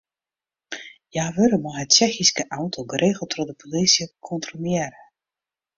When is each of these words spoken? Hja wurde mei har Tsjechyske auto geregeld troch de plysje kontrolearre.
Hja 1.11 1.25
wurde 1.35 1.59
mei 1.63 1.73
har 1.77 1.87
Tsjechyske 1.91 2.43
auto 2.59 2.81
geregeld 2.93 3.31
troch 3.31 3.47
de 3.49 3.55
plysje 3.61 4.05
kontrolearre. 4.29 5.01